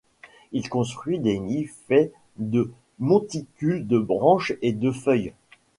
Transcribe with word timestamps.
Il 0.51 0.67
construit 0.67 1.19
des 1.19 1.37
nids 1.37 1.67
faits 1.87 2.11
de 2.37 2.71
monticules 2.97 3.85
de 3.85 3.99
branches 3.99 4.53
et 4.63 4.73
de 4.73 4.89
feuilles. 4.89 5.33